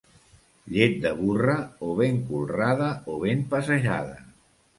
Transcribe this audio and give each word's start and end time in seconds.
Llet 0.77 0.95
de 1.03 1.11
burra, 1.19 1.57
o 1.89 1.91
ben 1.99 2.17
colrada 2.31 2.89
o 3.15 3.19
ben 3.27 3.45
passejada. 3.53 4.19